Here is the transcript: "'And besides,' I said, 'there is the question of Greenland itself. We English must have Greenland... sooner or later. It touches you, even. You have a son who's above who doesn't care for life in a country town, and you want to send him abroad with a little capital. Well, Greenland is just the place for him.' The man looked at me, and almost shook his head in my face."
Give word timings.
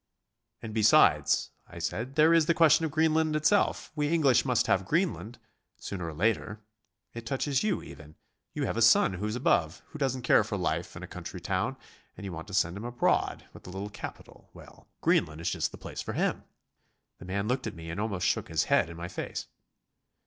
"'And 0.63 0.73
besides,' 0.73 1.51
I 1.67 1.77
said, 1.77 2.15
'there 2.15 2.33
is 2.33 2.47
the 2.47 2.55
question 2.55 2.85
of 2.85 2.91
Greenland 2.91 3.35
itself. 3.35 3.91
We 3.95 4.07
English 4.09 4.43
must 4.45 4.65
have 4.65 4.83
Greenland... 4.87 5.37
sooner 5.77 6.07
or 6.07 6.13
later. 6.15 6.59
It 7.13 7.23
touches 7.27 7.61
you, 7.61 7.83
even. 7.83 8.15
You 8.55 8.65
have 8.65 8.77
a 8.77 8.81
son 8.81 9.13
who's 9.13 9.35
above 9.35 9.83
who 9.89 9.99
doesn't 9.99 10.23
care 10.23 10.43
for 10.43 10.57
life 10.57 10.95
in 10.95 11.03
a 11.03 11.07
country 11.07 11.39
town, 11.39 11.77
and 12.17 12.25
you 12.25 12.33
want 12.33 12.47
to 12.47 12.53
send 12.55 12.77
him 12.77 12.83
abroad 12.85 13.45
with 13.53 13.67
a 13.67 13.69
little 13.69 13.91
capital. 13.91 14.49
Well, 14.55 14.87
Greenland 15.01 15.39
is 15.39 15.51
just 15.51 15.71
the 15.71 15.77
place 15.77 16.01
for 16.01 16.13
him.' 16.13 16.45
The 17.19 17.25
man 17.25 17.47
looked 17.47 17.67
at 17.67 17.75
me, 17.75 17.91
and 17.91 17.99
almost 18.01 18.25
shook 18.25 18.47
his 18.47 18.63
head 18.63 18.89
in 18.89 18.97
my 18.97 19.07
face." 19.07 19.45